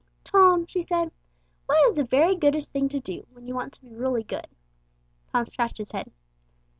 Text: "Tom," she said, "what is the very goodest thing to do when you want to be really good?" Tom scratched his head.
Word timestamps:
"Tom," 0.23 0.65
she 0.65 0.81
said, 0.81 1.11
"what 1.67 1.85
is 1.87 1.93
the 1.93 2.03
very 2.03 2.35
goodest 2.35 2.71
thing 2.73 2.89
to 2.89 2.99
do 2.99 3.27
when 3.33 3.45
you 3.45 3.53
want 3.53 3.71
to 3.73 3.81
be 3.81 3.93
really 3.93 4.23
good?" 4.23 4.47
Tom 5.31 5.45
scratched 5.45 5.77
his 5.77 5.91
head. 5.91 6.11